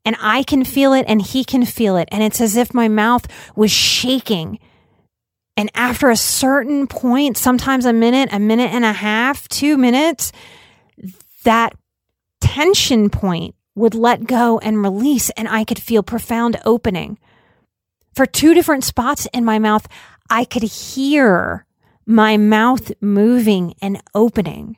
And 0.03 0.15
I 0.19 0.41
can 0.41 0.63
feel 0.63 0.93
it 0.93 1.05
and 1.07 1.21
he 1.21 1.43
can 1.43 1.65
feel 1.65 1.97
it. 1.97 2.09
And 2.11 2.23
it's 2.23 2.41
as 2.41 2.55
if 2.55 2.73
my 2.73 2.87
mouth 2.87 3.27
was 3.55 3.69
shaking. 3.69 4.57
And 5.55 5.69
after 5.75 6.09
a 6.09 6.15
certain 6.15 6.87
point, 6.87 7.37
sometimes 7.37 7.85
a 7.85 7.93
minute, 7.93 8.29
a 8.31 8.39
minute 8.39 8.71
and 8.71 8.83
a 8.83 8.93
half, 8.93 9.47
two 9.49 9.77
minutes, 9.77 10.31
that 11.43 11.73
tension 12.41 13.11
point 13.11 13.53
would 13.75 13.93
let 13.93 14.25
go 14.25 14.57
and 14.59 14.81
release, 14.81 15.29
and 15.31 15.47
I 15.47 15.63
could 15.63 15.79
feel 15.79 16.01
profound 16.01 16.59
opening. 16.65 17.19
For 18.15 18.25
two 18.25 18.53
different 18.55 18.83
spots 18.83 19.27
in 19.31 19.45
my 19.45 19.59
mouth, 19.59 19.87
I 20.29 20.43
could 20.43 20.63
hear 20.63 21.65
my 22.05 22.35
mouth 22.35 22.91
moving 22.99 23.75
and 23.79 24.01
opening. 24.15 24.77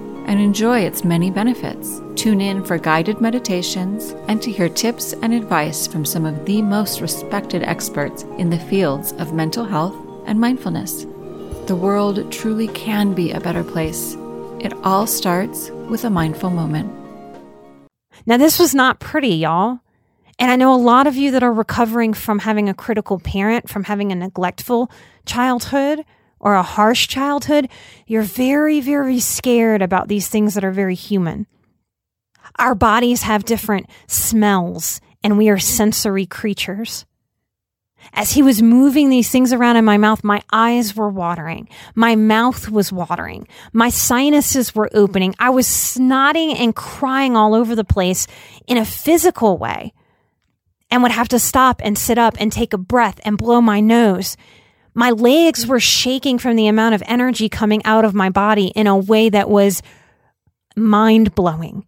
and 0.27 0.39
enjoy 0.39 0.79
its 0.79 1.03
many 1.03 1.31
benefits. 1.31 2.01
Tune 2.15 2.41
in 2.41 2.63
for 2.63 2.77
guided 2.77 3.21
meditations 3.21 4.11
and 4.27 4.41
to 4.41 4.51
hear 4.51 4.69
tips 4.69 5.13
and 5.21 5.33
advice 5.33 5.87
from 5.87 6.05
some 6.05 6.25
of 6.25 6.45
the 6.45 6.61
most 6.61 7.01
respected 7.01 7.63
experts 7.63 8.23
in 8.37 8.49
the 8.49 8.59
fields 8.59 9.13
of 9.13 9.33
mental 9.33 9.65
health 9.65 9.95
and 10.25 10.39
mindfulness. 10.39 11.05
The 11.67 11.75
world 11.75 12.31
truly 12.31 12.67
can 12.69 13.13
be 13.13 13.31
a 13.31 13.39
better 13.39 13.63
place. 13.63 14.15
It 14.59 14.73
all 14.83 15.07
starts 15.07 15.69
with 15.89 16.03
a 16.03 16.09
mindful 16.09 16.49
moment. 16.49 16.91
Now, 18.25 18.37
this 18.37 18.59
was 18.59 18.75
not 18.75 18.99
pretty, 18.99 19.35
y'all. 19.35 19.79
And 20.37 20.49
I 20.49 20.55
know 20.55 20.73
a 20.73 20.75
lot 20.75 21.07
of 21.07 21.15
you 21.15 21.31
that 21.31 21.43
are 21.43 21.53
recovering 21.53 22.13
from 22.13 22.39
having 22.39 22.67
a 22.67 22.73
critical 22.73 23.19
parent, 23.19 23.69
from 23.69 23.83
having 23.83 24.11
a 24.11 24.15
neglectful 24.15 24.91
childhood 25.25 26.03
or 26.41 26.55
a 26.55 26.63
harsh 26.63 27.07
childhood, 27.07 27.69
you're 28.05 28.23
very, 28.23 28.81
very 28.81 29.19
scared 29.19 29.81
about 29.81 30.09
these 30.09 30.27
things 30.27 30.55
that 30.55 30.65
are 30.65 30.71
very 30.71 30.95
human. 30.95 31.47
Our 32.57 32.75
bodies 32.75 33.21
have 33.21 33.45
different 33.45 33.89
smells, 34.07 34.99
and 35.23 35.37
we 35.37 35.47
are 35.49 35.59
sensory 35.59 36.25
creatures. 36.25 37.05
As 38.13 38.31
he 38.31 38.41
was 38.41 38.61
moving 38.61 39.09
these 39.09 39.29
things 39.29 39.53
around 39.53 39.77
in 39.77 39.85
my 39.85 39.97
mouth, 39.97 40.23
my 40.23 40.41
eyes 40.51 40.95
were 40.95 41.09
watering. 41.09 41.69
My 41.95 42.15
mouth 42.15 42.69
was 42.69 42.91
watering. 42.91 43.47
My 43.71 43.89
sinuses 43.89 44.73
were 44.75 44.89
opening. 44.93 45.35
I 45.39 45.51
was 45.51 45.67
snotting 45.67 46.59
and 46.59 46.75
crying 46.75 47.37
all 47.37 47.53
over 47.53 47.75
the 47.75 47.83
place 47.83 48.25
in 48.67 48.77
a 48.77 48.85
physical 48.85 49.57
way 49.57 49.93
and 50.89 51.03
would 51.03 51.11
have 51.11 51.29
to 51.29 51.39
stop 51.39 51.79
and 51.83 51.97
sit 51.97 52.17
up 52.17 52.35
and 52.39 52.51
take 52.51 52.73
a 52.73 52.77
breath 52.77 53.19
and 53.23 53.37
blow 53.37 53.61
my 53.61 53.79
nose. 53.79 54.35
My 54.93 55.11
legs 55.11 55.65
were 55.65 55.79
shaking 55.79 56.37
from 56.37 56.55
the 56.55 56.67
amount 56.67 56.95
of 56.95 57.03
energy 57.05 57.47
coming 57.47 57.83
out 57.85 58.03
of 58.03 58.13
my 58.13 58.29
body 58.29 58.67
in 58.67 58.87
a 58.87 58.97
way 58.97 59.29
that 59.29 59.49
was 59.49 59.81
mind 60.75 61.33
blowing. 61.33 61.85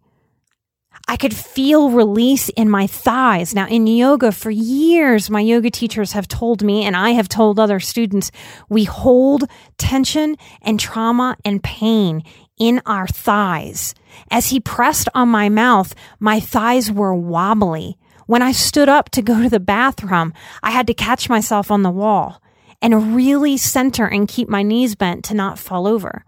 I 1.06 1.16
could 1.16 1.36
feel 1.36 1.90
release 1.90 2.48
in 2.50 2.70
my 2.70 2.86
thighs. 2.86 3.54
Now, 3.54 3.66
in 3.66 3.86
yoga, 3.86 4.32
for 4.32 4.50
years, 4.50 5.28
my 5.28 5.40
yoga 5.40 5.70
teachers 5.70 6.12
have 6.12 6.26
told 6.26 6.62
me, 6.62 6.84
and 6.84 6.96
I 6.96 7.10
have 7.10 7.28
told 7.28 7.58
other 7.58 7.78
students, 7.78 8.30
we 8.70 8.84
hold 8.84 9.44
tension 9.76 10.36
and 10.62 10.80
trauma 10.80 11.36
and 11.44 11.62
pain 11.62 12.22
in 12.58 12.80
our 12.86 13.06
thighs. 13.06 13.94
As 14.30 14.48
he 14.48 14.60
pressed 14.60 15.10
on 15.14 15.28
my 15.28 15.50
mouth, 15.50 15.94
my 16.20 16.40
thighs 16.40 16.90
were 16.90 17.14
wobbly. 17.14 17.98
When 18.26 18.40
I 18.40 18.52
stood 18.52 18.88
up 18.88 19.10
to 19.10 19.20
go 19.20 19.42
to 19.42 19.50
the 19.50 19.60
bathroom, 19.60 20.32
I 20.62 20.70
had 20.70 20.86
to 20.86 20.94
catch 20.94 21.28
myself 21.28 21.70
on 21.70 21.82
the 21.82 21.90
wall 21.90 22.40
and 22.84 23.16
really 23.16 23.56
center 23.56 24.06
and 24.06 24.28
keep 24.28 24.46
my 24.46 24.62
knees 24.62 24.94
bent 24.94 25.24
to 25.24 25.34
not 25.34 25.58
fall 25.58 25.86
over. 25.86 26.22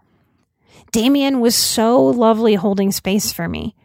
Dameion 0.91 1.39
was 1.39 1.55
so 1.55 2.03
lovely 2.03 2.55
holding 2.55 2.91
space 2.91 3.31
for 3.31 3.47
me 3.47 3.75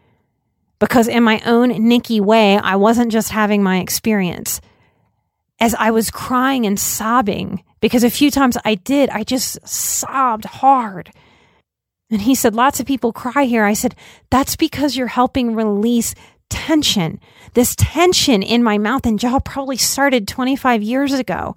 because 0.78 1.06
in 1.06 1.22
my 1.22 1.42
own 1.44 1.68
Nikki 1.86 2.18
way, 2.18 2.56
I 2.56 2.76
wasn't 2.76 3.12
just 3.12 3.28
having 3.28 3.62
my 3.62 3.80
experience. 3.80 4.62
As 5.60 5.74
I 5.74 5.90
was 5.90 6.10
crying 6.10 6.64
and 6.64 6.80
sobbing, 6.80 7.62
because 7.80 8.04
a 8.04 8.10
few 8.10 8.30
times 8.30 8.56
I 8.64 8.76
did, 8.76 9.10
I 9.10 9.22
just 9.22 9.58
sobbed 9.68 10.46
hard. 10.46 11.10
And 12.10 12.22
he 12.22 12.34
said, 12.34 12.54
Lots 12.54 12.80
of 12.80 12.86
people 12.86 13.12
cry 13.12 13.44
here. 13.44 13.64
I 13.64 13.74
said, 13.74 13.94
That's 14.30 14.56
because 14.56 14.96
you're 14.96 15.08
helping 15.08 15.54
release 15.54 16.14
tension. 16.48 17.20
This 17.52 17.76
tension 17.76 18.42
in 18.42 18.62
my 18.62 18.78
mouth 18.78 19.04
and 19.04 19.18
jaw 19.18 19.40
probably 19.40 19.76
started 19.76 20.26
25 20.26 20.82
years 20.82 21.12
ago. 21.12 21.54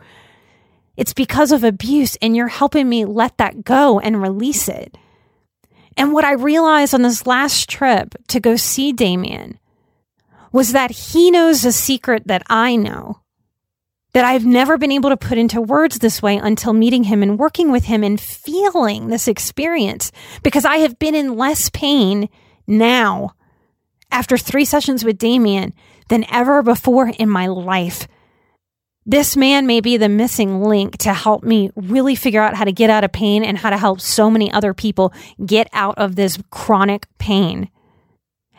It's 0.98 1.14
because 1.14 1.52
of 1.52 1.64
abuse, 1.64 2.18
and 2.22 2.36
you're 2.36 2.48
helping 2.48 2.88
me 2.88 3.06
let 3.06 3.38
that 3.38 3.64
go 3.64 4.00
and 4.00 4.22
release 4.22 4.68
it. 4.68 4.98
And 5.98 6.14
what 6.14 6.26
I 6.26 6.34
realized 6.34 6.94
on 6.94 7.02
this 7.02 7.26
last 7.26 7.70
trip 7.70 8.16
to 8.28 8.40
go 8.40 8.56
see 8.56 8.94
Dameion 8.94 9.58
was 10.52 10.72
that 10.72 10.92
he 10.92 11.32
knows 11.32 11.66
a 11.66 11.72
secret 11.72 12.28
that 12.28 12.44
I 12.50 12.76
know 12.76 13.22
that 14.14 14.24
I've 14.24 14.46
never 14.46 14.78
been 14.78 14.94
able 14.94 15.10
to 15.10 15.18
put 15.18 15.38
into 15.38 15.60
words 15.60 16.00
this 16.00 16.22
way 16.22 16.38
until 16.38 16.72
meeting 16.72 17.04
him 17.04 17.22
and 17.22 17.38
working 17.38 17.70
with 17.70 17.84
him 17.84 18.02
and 18.02 18.20
feeling 18.20 19.08
this 19.08 19.28
experience 19.28 20.14
because 20.42 20.64
I 20.64 20.78
have 20.78 20.98
been 20.98 21.16
in 21.16 21.36
less 21.36 21.70
pain 21.70 22.30
now 22.66 23.36
after 24.10 24.38
three 24.38 24.64
sessions 24.64 25.04
with 25.04 25.18
Dameion 25.18 25.74
than 26.08 26.26
ever 26.32 26.64
before 26.64 27.10
in 27.10 27.30
my 27.30 27.48
life. 27.48 28.08
This 29.08 29.38
man 29.38 29.68
may 29.68 29.82
be 29.82 29.98
the 29.98 30.10
missing 30.10 30.64
link 30.64 30.98
to 31.00 31.14
help 31.14 31.44
me 31.44 31.70
really 31.76 32.16
figure 32.16 32.42
out 32.42 32.56
how 32.56 32.64
to 32.64 32.72
get 32.72 32.90
out 32.90 33.04
of 33.04 33.12
pain 33.12 33.44
and 33.44 33.58
how 33.58 33.70
to 33.70 33.78
help 33.78 34.02
so 34.02 34.32
many 34.32 34.52
other 34.52 34.74
people 34.74 35.14
get 35.46 35.68
out 35.74 35.98
of 36.00 36.16
this 36.16 36.40
chronic 36.50 37.08
pain. 37.20 37.70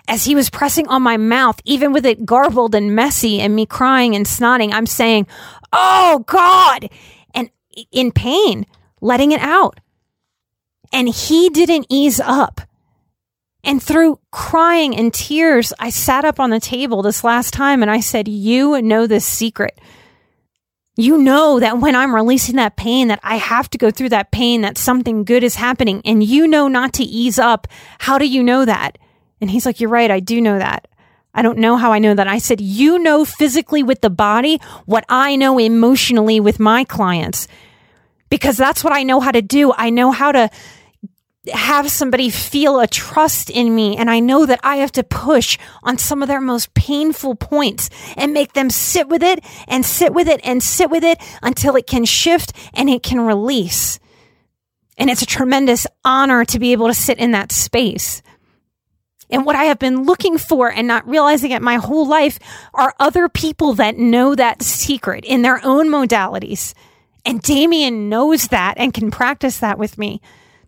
As 0.06 0.24
he 0.24 0.36
was 0.36 0.50
pressing 0.50 0.86
on 0.86 1.02
my 1.02 1.16
mouth, 1.16 1.60
even 1.64 1.92
with 1.92 2.06
it 2.06 2.24
garbled 2.24 2.76
and 2.76 2.94
messy 2.94 3.40
and 3.40 3.56
me 3.56 3.66
crying 3.66 4.14
and 4.14 4.24
snotting, 4.24 4.72
I'm 4.72 4.86
saying, 4.86 5.26
Oh 5.72 6.24
God! 6.28 6.90
And 7.34 7.50
in 7.90 8.12
pain, 8.12 8.66
letting 9.00 9.32
it 9.32 9.40
out. 9.40 9.80
And 10.92 11.08
he 11.08 11.50
didn't 11.50 11.86
ease 11.90 12.20
up. 12.20 12.60
And 13.64 13.82
through 13.82 14.20
crying 14.30 14.96
and 14.96 15.12
tears, 15.12 15.72
I 15.80 15.90
sat 15.90 16.24
up 16.24 16.38
on 16.38 16.50
the 16.50 16.60
table 16.60 17.02
this 17.02 17.24
last 17.24 17.52
time 17.52 17.82
and 17.82 17.90
I 17.90 17.98
said, 17.98 18.28
You 18.28 18.80
know 18.80 19.08
this 19.08 19.26
secret. 19.26 19.76
You 20.96 21.18
know 21.18 21.60
that 21.60 21.78
when 21.78 21.94
I'm 21.94 22.14
releasing 22.14 22.56
that 22.56 22.76
pain, 22.76 23.08
that 23.08 23.20
I 23.22 23.36
have 23.36 23.68
to 23.70 23.78
go 23.78 23.90
through 23.90 24.08
that 24.10 24.30
pain, 24.30 24.62
that 24.62 24.78
something 24.78 25.24
good 25.24 25.44
is 25.44 25.54
happening. 25.54 26.00
And 26.04 26.22
you 26.22 26.46
know 26.46 26.68
not 26.68 26.94
to 26.94 27.04
ease 27.04 27.38
up. 27.38 27.68
How 27.98 28.16
do 28.16 28.26
you 28.26 28.42
know 28.42 28.64
that? 28.64 28.96
And 29.40 29.50
he's 29.50 29.66
like, 29.66 29.78
You're 29.78 29.90
right. 29.90 30.10
I 30.10 30.20
do 30.20 30.40
know 30.40 30.58
that. 30.58 30.88
I 31.34 31.42
don't 31.42 31.58
know 31.58 31.76
how 31.76 31.92
I 31.92 31.98
know 31.98 32.14
that. 32.14 32.26
I 32.26 32.38
said, 32.38 32.62
You 32.62 32.98
know 32.98 33.26
physically 33.26 33.82
with 33.82 34.00
the 34.00 34.10
body 34.10 34.58
what 34.86 35.04
I 35.08 35.36
know 35.36 35.58
emotionally 35.58 36.40
with 36.40 36.58
my 36.58 36.84
clients 36.84 37.46
because 38.30 38.56
that's 38.56 38.82
what 38.82 38.92
I 38.92 39.02
know 39.02 39.20
how 39.20 39.30
to 39.30 39.42
do. 39.42 39.72
I 39.76 39.90
know 39.90 40.10
how 40.10 40.32
to 40.32 40.50
have 41.52 41.90
somebody 41.90 42.30
feel 42.30 42.80
a 42.80 42.86
trust 42.86 43.50
in 43.50 43.74
me. 43.74 43.96
And 43.96 44.10
I 44.10 44.20
know 44.20 44.46
that 44.46 44.60
I 44.62 44.76
have 44.76 44.92
to 44.92 45.04
push 45.04 45.58
on 45.82 45.98
some 45.98 46.22
of 46.22 46.28
their 46.28 46.40
most 46.40 46.74
painful 46.74 47.34
points 47.34 47.90
and 48.16 48.32
make 48.32 48.52
them 48.52 48.70
sit 48.70 49.08
with 49.08 49.22
it 49.22 49.44
and 49.68 49.84
sit 49.84 50.12
with 50.12 50.28
it 50.28 50.40
and 50.44 50.62
sit 50.62 50.90
with 50.90 51.04
it 51.04 51.18
until 51.42 51.76
it 51.76 51.86
can 51.86 52.04
shift 52.04 52.52
and 52.74 52.88
it 52.90 53.02
can 53.02 53.20
release. 53.20 53.98
And 54.98 55.10
it's 55.10 55.22
a 55.22 55.26
tremendous 55.26 55.86
honor 56.04 56.44
to 56.46 56.58
be 56.58 56.72
able 56.72 56.88
to 56.88 56.94
sit 56.94 57.18
in 57.18 57.32
that 57.32 57.52
space. 57.52 58.22
And 59.28 59.44
what 59.44 59.56
I 59.56 59.64
have 59.64 59.78
been 59.78 60.04
looking 60.04 60.38
for 60.38 60.70
and 60.70 60.86
not 60.86 61.08
realizing 61.08 61.50
it 61.50 61.60
my 61.60 61.76
whole 61.76 62.06
life 62.06 62.38
are 62.72 62.94
other 62.98 63.28
people 63.28 63.74
that 63.74 63.98
know 63.98 64.34
that 64.34 64.62
secret 64.62 65.24
in 65.24 65.42
their 65.42 65.60
own 65.64 65.88
modalities. 65.88 66.74
And 67.24 67.42
Dameion 67.42 68.08
knows 68.08 68.48
that 68.48 68.74
and 68.76 68.94
can 68.94 69.10
practice 69.10 69.58
that 69.58 69.78
with 69.78 69.98
me 69.98 70.20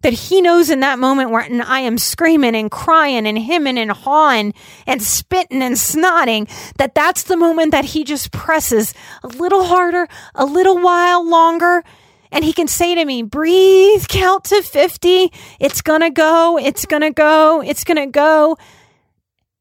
that 0.03 0.13
he 0.13 0.41
knows 0.41 0.71
in 0.71 0.81
that 0.81 0.99
moment 0.99 1.31
where 1.31 1.47
I 1.65 1.81
am 1.81 1.99
screaming 1.99 2.55
and 2.55 2.71
crying 2.71 3.27
and 3.27 3.39
hemming 3.39 3.79
and 3.79 3.91
hawing 3.91 4.55
and 4.87 5.03
spitting 5.03 5.63
and 5.63 5.75
snotting, 5.75 6.49
that 6.77 6.95
that's 6.95 7.25
the 7.25 7.37
moment 7.37 7.73
that 7.73 7.85
he 7.85 8.05
just 8.05 8.33
presses 8.33 8.95
a 9.23 9.29
little 9.29 9.65
harder, 9.65 10.09
a 10.35 10.45
little 10.45 10.79
while 10.79 11.29
longer. 11.29 11.83
And 12.31 12.45
he 12.45 12.53
can 12.53 12.69
say 12.69 12.95
to 12.95 13.05
me, 13.05 13.23
breathe, 13.23 14.07
count 14.07 14.45
to 14.45 14.63
50. 14.63 15.33
It's 15.59 15.81
going 15.81 16.03
to 16.03 16.11
go. 16.11 16.59
It's 16.59 16.85
going 16.87 17.03
to 17.03 17.11
go. 17.11 17.63
It's 17.63 17.85
going 17.85 17.97
to 17.97 18.07
go. 18.07 18.57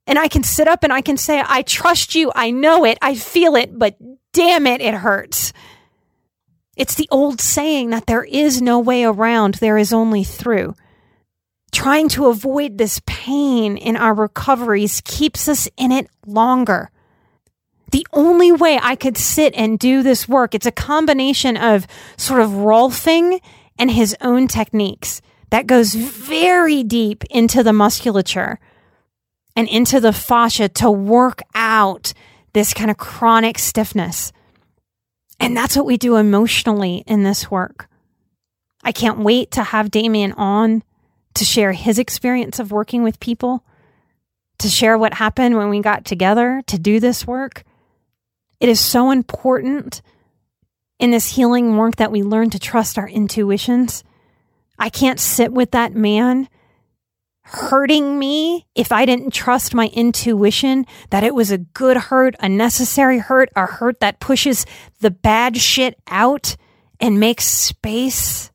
And 0.05 0.17
I 0.17 0.27
can 0.27 0.43
sit 0.43 0.67
up 0.67 0.83
and 0.83 0.93
I 0.93 1.01
can 1.01 1.17
say, 1.17 1.41
I 1.45 1.61
trust 1.63 2.15
you. 2.15 2.31
I 2.33 2.51
know 2.51 2.85
it. 2.85 2.97
I 3.01 3.15
feel 3.15 3.55
it, 3.55 3.77
but 3.77 3.97
damn 4.33 4.67
it, 4.67 4.81
it 4.81 4.93
hurts. 4.93 5.51
It's 6.77 6.93
the 6.93 7.07
old 7.09 7.41
saying 7.41 7.89
that 7.89 8.05
there 8.05 8.23
is 8.23 8.61
no 8.61 8.79
way 8.79 9.03
around, 9.03 9.55
there 9.55 9.79
is 9.79 9.91
only 9.91 10.23
through. 10.23 10.75
Trying 11.71 12.07
to 12.09 12.27
avoid 12.27 12.77
this 12.77 13.01
pain 13.07 13.77
in 13.77 13.97
our 13.97 14.13
recoveries 14.13 15.01
keeps 15.03 15.47
us 15.47 15.67
in 15.75 15.91
it 15.91 16.07
longer. 16.27 16.91
The 17.91 18.05
only 18.13 18.51
way 18.51 18.79
I 18.81 18.95
could 18.95 19.17
sit 19.17 19.55
and 19.55 19.79
do 19.79 20.03
this 20.03 20.29
work, 20.29 20.53
it's 20.53 20.67
a 20.67 20.71
combination 20.71 21.57
of 21.57 21.87
sort 22.15 22.41
of 22.41 22.51
Rolfing 22.51 23.41
and 23.79 23.89
his 23.89 24.15
own 24.21 24.47
techniques 24.47 25.21
that 25.49 25.65
goes 25.65 25.95
very 25.95 26.83
deep 26.83 27.23
into 27.31 27.63
the 27.63 27.73
musculature 27.73 28.59
and 29.55 29.67
into 29.67 29.99
the 29.99 30.13
fascia 30.13 30.69
to 30.69 30.91
work 30.91 31.41
out 31.55 32.13
this 32.53 32.73
kind 32.73 32.91
of 32.91 32.97
chronic 32.97 33.57
stiffness. 33.57 34.31
And 35.39 35.55
that's 35.55 35.75
what 35.75 35.85
we 35.85 35.97
do 35.97 36.15
emotionally 36.15 37.03
in 37.07 37.23
this 37.23 37.49
work. 37.51 37.87
I 38.83 38.91
can't 38.91 39.19
wait 39.19 39.51
to 39.51 39.63
have 39.63 39.91
Dameion 39.91 40.33
on 40.37 40.83
to 41.35 41.45
share 41.45 41.73
his 41.73 41.99
experience 41.99 42.59
of 42.59 42.71
working 42.71 43.03
with 43.03 43.19
people, 43.19 43.63
to 44.59 44.67
share 44.67 44.97
what 44.97 45.13
happened 45.13 45.55
when 45.55 45.69
we 45.69 45.81
got 45.81 46.05
together 46.05 46.63
to 46.67 46.79
do 46.79 46.99
this 46.99 47.27
work. 47.27 47.63
It 48.59 48.69
is 48.69 48.79
so 48.79 49.11
important 49.11 50.01
in 50.99 51.11
this 51.11 51.35
healing 51.35 51.77
work 51.77 51.97
that 51.97 52.11
we 52.11 52.23
learn 52.23 52.49
to 52.49 52.59
trust 52.59 52.97
our 52.97 53.07
intuitions. 53.07 54.03
I 54.79 54.89
can't 54.89 55.19
sit 55.19 55.51
with 55.53 55.71
that 55.71 55.93
man 55.93 56.49
hurting 57.49 58.19
me 58.19 58.65
if 58.75 58.91
I 58.91 59.05
didn't 59.05 59.33
trust 59.33 59.73
my 59.73 59.87
intuition 59.93 60.85
that 61.11 61.23
it 61.23 61.33
was 61.33 61.49
a 61.49 61.57
good 61.57 61.95
hurt, 61.95 62.35
a 62.41 62.49
necessary 62.49 63.19
hurt, 63.19 63.49
a 63.55 63.65
hurt 63.65 64.01
that 64.01 64.19
pushes 64.19 64.65
the 64.99 65.11
bad 65.11 65.55
shit 65.55 65.97
out 66.07 66.57
and 66.99 67.21
makes 67.21 67.45
space. 67.45 68.51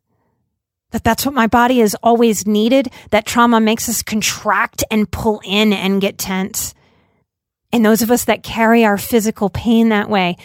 That 0.90 1.04
that's 1.04 1.24
what 1.24 1.34
my 1.34 1.46
body 1.46 1.78
has 1.78 1.94
always 2.02 2.46
needed. 2.46 2.92
That 3.10 3.24
trauma 3.24 3.60
makes 3.60 3.88
us 3.88 4.02
contract 4.02 4.84
and 4.90 5.10
pull 5.10 5.40
in 5.42 5.72
and 5.72 6.02
get 6.02 6.18
tense. 6.18 6.74
And 7.72 7.86
those 7.86 8.02
of 8.02 8.10
us 8.10 8.26
that 8.26 8.42
carry 8.42 8.84
our 8.84 8.98
physical 8.98 9.48
pain 9.48 9.88
that 9.88 10.10
way, 10.10 10.36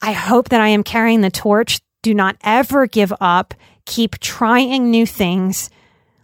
I 0.00 0.12
hope 0.12 0.50
that 0.50 0.60
I 0.60 0.68
am 0.68 0.84
carrying 0.84 1.22
the 1.22 1.30
torch. 1.30 1.80
Do 2.04 2.14
not 2.14 2.36
ever 2.44 2.86
give 2.86 3.12
up. 3.20 3.52
Keep 3.84 4.20
trying 4.20 4.92
new 4.92 5.06
things 5.06 5.70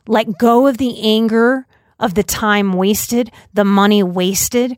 let 0.07 0.38
go 0.38 0.67
of 0.67 0.79
the 0.79 1.01
anger 1.03 1.67
of 1.99 2.14
the 2.14 2.23
time 2.23 2.73
wasted, 2.73 3.31
the 3.53 3.64
money 3.64 4.03
wasted, 4.03 4.77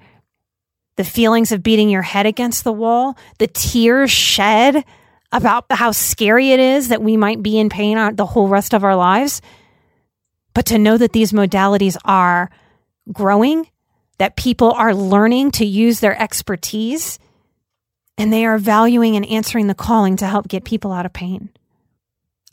the 0.97 1.05
feelings 1.05 1.53
of 1.53 1.63
beating 1.63 1.91
your 1.91 2.03
head 2.03 2.27
against 2.27 2.65
the 2.65 2.73
wall, 2.73 3.17
the 3.39 3.47
tears 3.47 4.11
shed 4.11 4.85
about 5.33 5.67
how 5.71 5.91
scary 5.91 6.51
it 6.51 6.61
is 6.61 6.89
that 6.89 7.03
we 7.03 7.17
might 7.17 7.43
be 7.43 7.59
in 7.59 7.69
pain 7.69 8.15
the 8.17 8.27
whole 8.27 8.49
rest 8.49 8.73
of 8.73 8.85
our 8.85 8.97
lives. 8.97 9.43
But 10.55 10.67
to 10.67 10.79
know 10.79 10.97
that 10.97 11.13
these 11.13 11.33
modalities 11.33 11.97
are 12.05 12.51
growing, 13.13 13.69
that 14.19 14.37
people 14.37 14.73
are 14.73 14.95
learning 14.95 15.51
to 15.53 15.67
use 15.67 16.01
their 16.01 16.21
expertise, 16.21 17.19
and 18.17 18.33
they 18.33 18.47
are 18.47 18.57
valuing 18.57 19.17
and 19.17 19.27
answering 19.27 19.67
the 19.67 19.75
calling 19.75 20.17
to 20.17 20.27
help 20.27 20.49
get 20.49 20.65
people 20.65 20.93
out 20.93 21.05
of 21.05 21.13
pain. 21.13 21.51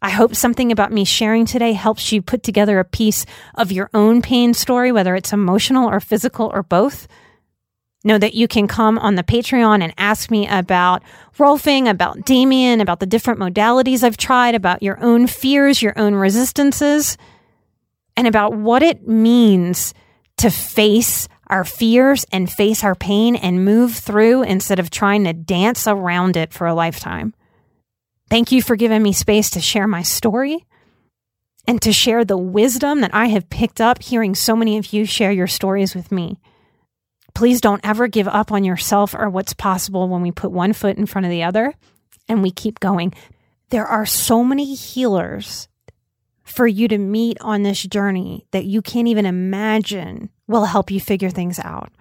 I 0.03 0.09
hope 0.09 0.35
something 0.35 0.73
about 0.73 0.91
me 0.91 1.05
sharing 1.05 1.45
today 1.45 1.71
helps 1.71 2.11
you 2.11 2.21
put 2.21 2.43
together 2.43 2.77
a 2.77 2.83
piece 2.83 3.25
of 3.55 3.71
your 3.71 3.89
own 3.93 4.21
pain 4.21 4.53
story, 4.53 4.91
whether 4.91 5.15
it's 5.15 5.31
emotional 5.31 5.89
or 5.89 6.01
physical 6.01 6.51
or 6.53 6.61
both. 6.61 7.07
Know 8.03 8.17
that 8.17 8.33
you 8.33 8.49
can 8.49 8.67
come 8.67 8.99
on 8.99 9.15
the 9.15 9.23
Patreon 9.23 9.81
and 9.81 9.93
ask 9.97 10.29
me 10.29 10.45
about 10.45 11.03
Rolfing, 11.37 11.89
about 11.89 12.17
Dameion, 12.19 12.81
about 12.81 12.99
the 12.99 13.05
different 13.05 13.39
modalities 13.39 14.03
I've 14.03 14.17
tried, 14.17 14.55
about 14.55 14.83
your 14.83 15.01
own 15.01 15.25
fears, 15.25 15.81
your 15.81 15.97
own 15.97 16.15
resistances, 16.15 17.17
and 18.17 18.27
about 18.27 18.53
what 18.53 18.83
it 18.83 19.07
means 19.07 19.93
to 20.35 20.49
face 20.49 21.29
our 21.47 21.63
fears 21.63 22.25
and 22.29 22.51
face 22.51 22.83
our 22.83 22.95
pain 22.95 23.37
and 23.37 23.63
move 23.63 23.95
through 23.95 24.43
instead 24.43 24.79
of 24.79 24.89
trying 24.89 25.23
to 25.23 25.31
dance 25.31 25.87
around 25.87 26.35
it 26.35 26.51
for 26.51 26.67
a 26.67 26.73
lifetime. 26.73 27.33
Thank 28.33 28.51
you 28.51 28.63
for 28.63 28.75
giving 28.75 29.03
me 29.03 29.13
space 29.13 29.51
to 29.51 29.61
share 29.61 29.85
my 29.85 30.01
story 30.01 30.65
and 31.67 31.79
to 31.83 31.93
share 31.93 32.25
the 32.25 32.35
wisdom 32.35 33.01
that 33.01 33.13
I 33.13 33.27
have 33.27 33.47
picked 33.47 33.79
up 33.79 34.01
hearing 34.01 34.33
so 34.33 34.55
many 34.55 34.79
of 34.79 34.91
you 34.91 35.05
share 35.05 35.31
your 35.31 35.45
stories 35.45 35.93
with 35.93 36.11
me. 36.11 36.39
Please 37.35 37.61
don't 37.61 37.85
ever 37.85 38.07
give 38.07 38.27
up 38.27 38.51
on 38.51 38.63
yourself 38.63 39.13
or 39.13 39.29
what's 39.29 39.53
possible 39.53 40.09
when 40.09 40.23
we 40.23 40.31
put 40.31 40.51
one 40.51 40.73
foot 40.73 40.97
in 40.97 41.05
front 41.05 41.25
of 41.25 41.29
the 41.29 41.43
other 41.43 41.75
and 42.27 42.41
we 42.41 42.49
keep 42.49 42.79
going. 42.79 43.13
There 43.69 43.85
are 43.85 44.03
so 44.03 44.43
many 44.43 44.73
healers 44.73 45.67
for 46.41 46.65
you 46.65 46.87
to 46.87 46.97
meet 46.97 47.37
on 47.39 47.61
this 47.61 47.83
journey 47.83 48.47
that 48.49 48.65
you 48.65 48.81
can't 48.81 49.09
even 49.09 49.27
imagine 49.27 50.31
will 50.47 50.65
help 50.65 50.89
you 50.89 50.99
figure 50.99 51.29
things 51.29 51.59
out. 51.59 51.91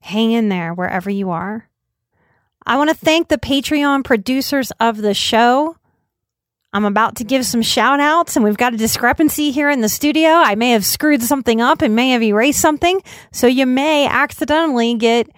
Hang 0.00 0.30
in 0.30 0.50
there 0.50 0.74
wherever 0.74 1.08
you 1.08 1.30
are. 1.30 1.70
I 2.68 2.76
want 2.76 2.90
to 2.90 2.96
thank 2.96 3.28
the 3.28 3.38
Patreon 3.38 4.04
producers 4.04 4.70
of 4.78 4.98
the 4.98 5.14
show. 5.14 5.74
I'm 6.74 6.84
about 6.84 7.16
to 7.16 7.24
give 7.24 7.46
some 7.46 7.62
shout 7.62 7.98
outs, 7.98 8.36
and 8.36 8.44
we've 8.44 8.58
got 8.58 8.74
a 8.74 8.76
discrepancy 8.76 9.52
here 9.52 9.70
in 9.70 9.80
the 9.80 9.88
studio. 9.88 10.28
I 10.28 10.54
may 10.54 10.72
have 10.72 10.84
screwed 10.84 11.22
something 11.22 11.62
up 11.62 11.80
and 11.80 11.96
may 11.96 12.10
have 12.10 12.22
erased 12.22 12.60
something. 12.60 13.00
So 13.32 13.46
you 13.46 13.64
may 13.64 14.06
accidentally 14.06 14.92
get 14.96 15.30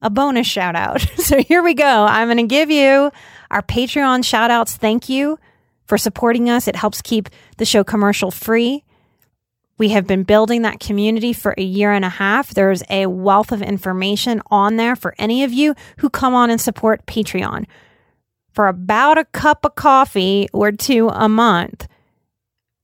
a 0.00 0.08
bonus 0.08 0.46
shout 0.46 0.76
out. 0.76 1.00
so 1.16 1.42
here 1.42 1.64
we 1.64 1.74
go. 1.74 1.84
I'm 1.84 2.28
going 2.28 2.36
to 2.36 2.44
give 2.44 2.70
you 2.70 3.10
our 3.50 3.62
Patreon 3.62 4.24
shout 4.24 4.52
outs. 4.52 4.76
Thank 4.76 5.08
you 5.08 5.40
for 5.86 5.98
supporting 5.98 6.48
us. 6.48 6.68
It 6.68 6.76
helps 6.76 7.02
keep 7.02 7.28
the 7.56 7.64
show 7.64 7.82
commercial 7.82 8.30
free. 8.30 8.84
We 9.78 9.90
have 9.90 10.06
been 10.06 10.22
building 10.22 10.62
that 10.62 10.80
community 10.80 11.32
for 11.32 11.54
a 11.58 11.62
year 11.62 11.92
and 11.92 12.04
a 12.04 12.10
half. 12.10 12.54
There's 12.54 12.82
a 12.88 13.06
wealth 13.06 13.52
of 13.52 13.60
information 13.60 14.40
on 14.50 14.76
there 14.76 14.96
for 14.96 15.14
any 15.18 15.44
of 15.44 15.52
you 15.52 15.74
who 15.98 16.08
come 16.08 16.34
on 16.34 16.50
and 16.50 16.60
support 16.60 17.04
Patreon. 17.06 17.66
For 18.52 18.68
about 18.68 19.18
a 19.18 19.26
cup 19.26 19.66
of 19.66 19.74
coffee 19.74 20.48
or 20.52 20.72
two 20.72 21.08
a 21.10 21.28
month, 21.28 21.86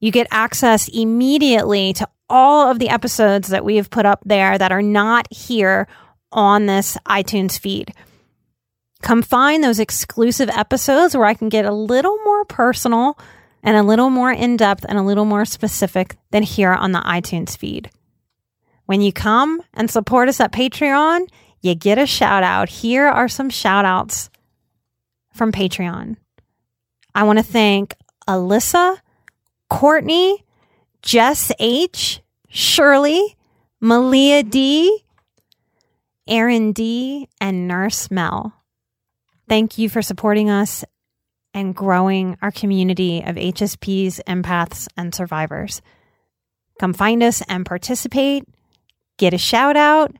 you 0.01 0.11
get 0.11 0.27
access 0.31 0.89
immediately 0.89 1.95
to 1.95 2.09
all 2.29 2.71
of 2.71 2.79
the 2.79 2.91
episodes 2.91 3.49
that 3.49 3.65
we 3.65 3.77
have 3.77 3.89
put 3.89 4.05
up 4.05 4.21
there 4.27 4.59
that 4.59 4.73
are 4.73 4.83
not 4.83 5.33
here 5.33 5.87
on 6.31 6.67
this 6.67 6.99
iTunes 7.07 7.59
feed. 7.59 7.95
Come 9.01 9.23
find 9.23 9.65
those 9.65 9.81
exclusive 9.81 10.49
episodes 10.51 11.17
where 11.17 11.27
I 11.27 11.35
can 11.35 11.49
get 11.49 11.65
a 11.65 11.73
little 11.73 12.19
more 12.25 12.45
personal 12.45 13.19
and 13.63 13.77
a 13.77 13.83
little 13.83 14.11
more 14.11 14.33
in 14.33 14.57
depth 14.57 14.85
and 14.89 14.99
a 14.99 15.03
little 15.03 15.25
more 15.25 15.45
specific 15.45 16.17
than 16.31 16.43
here 16.43 16.73
on 16.73 16.93
the 16.93 17.01
iTunes 17.01 17.57
feed. 17.57 17.91
When 18.87 19.01
you 19.01 19.13
come 19.13 19.63
and 19.75 19.91
support 19.91 20.29
us 20.29 20.41
at 20.41 20.53
Patreon, 20.53 21.29
you 21.61 21.75
get 21.75 21.99
a 21.99 22.07
shout 22.07 22.43
out. 22.43 22.69
Here 22.69 23.07
are 23.07 23.29
some 23.29 23.49
shout 23.49 23.85
outs 23.85 24.29
from 25.33 25.53
Patreon. 25.53 26.17
I 27.15 27.23
want 27.23 27.39
to 27.39 27.45
thank 27.45 27.95
Alyssa, 28.29 28.99
Courtney, 29.71 30.45
Jess 31.03 31.53
H, 31.59 32.21
Shirley, 32.49 33.37
Malia 33.81 34.43
D, 34.43 35.05
Aaron 36.27 36.73
D, 36.73 37.29
and 37.41 37.69
Nurse 37.69 38.11
Mel. 38.11 38.55
Thank 39.49 39.79
you 39.79 39.89
for 39.89 40.03
supporting 40.03 40.51
us 40.51 40.85
and 41.55 41.75
growing 41.75 42.37
our 42.43 42.51
community 42.51 43.21
of 43.21 43.37
HSPs, 43.37 44.21
empaths, 44.27 44.89
and 44.97 45.15
survivors. 45.15 45.83
Come 46.79 46.93
find 46.93 47.23
us 47.23 47.43
and 47.49 47.67
participate, 47.67 48.45
get 49.19 49.35
a 49.35 49.39
shout 49.39 49.77
out, 49.77 50.17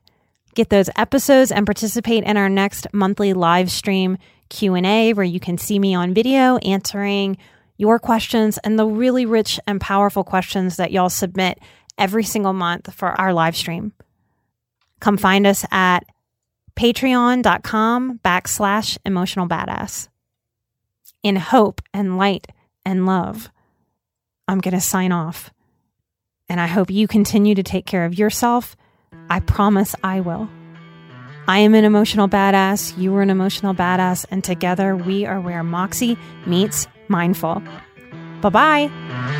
get 0.53 0.69
those 0.69 0.89
episodes 0.95 1.51
and 1.51 1.65
participate 1.65 2.23
in 2.23 2.37
our 2.37 2.49
next 2.49 2.87
monthly 2.93 3.33
live 3.33 3.71
stream 3.71 4.17
Q&A 4.49 5.13
where 5.13 5.25
you 5.25 5.39
can 5.39 5.57
see 5.57 5.79
me 5.79 5.95
on 5.95 6.13
video 6.13 6.57
answering 6.57 7.37
your 7.77 7.99
questions 7.99 8.59
and 8.59 8.77
the 8.77 8.85
really 8.85 9.25
rich 9.25 9.59
and 9.65 9.81
powerful 9.81 10.23
questions 10.23 10.77
that 10.77 10.91
y'all 10.91 11.09
submit 11.09 11.59
every 11.97 12.23
single 12.23 12.53
month 12.53 12.93
for 12.93 13.09
our 13.19 13.33
live 13.33 13.55
stream. 13.55 13.93
Come 14.99 15.17
find 15.17 15.45
us 15.45 15.65
at 15.71 16.05
patreon.com 16.75 18.19
backslash 18.23 18.97
emotional 19.05 19.47
badass. 19.47 20.07
In 21.23 21.37
hope 21.37 21.81
and 21.93 22.17
light 22.17 22.47
and 22.85 23.05
love, 23.05 23.49
I'm 24.47 24.59
going 24.59 24.73
to 24.73 24.81
sign 24.81 25.11
off. 25.11 25.51
And 26.49 26.59
I 26.59 26.67
hope 26.67 26.91
you 26.91 27.07
continue 27.07 27.55
to 27.55 27.63
take 27.63 27.85
care 27.85 28.05
of 28.05 28.17
yourself. 28.17 28.75
I 29.29 29.39
promise 29.39 29.95
I 30.03 30.19
will. 30.19 30.49
I 31.47 31.59
am 31.59 31.75
an 31.75 31.85
emotional 31.85 32.27
badass. 32.27 32.97
You 32.97 33.15
are 33.15 33.21
an 33.21 33.29
emotional 33.29 33.73
badass. 33.73 34.25
And 34.31 34.43
together 34.43 34.95
we 34.95 35.25
are 35.25 35.39
where 35.39 35.63
Moxie 35.63 36.17
meets 36.45 36.87
mindful. 37.07 37.63
Bye 38.41 38.49
bye. 38.49 39.39